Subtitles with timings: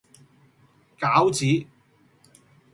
[0.99, 1.67] 餃子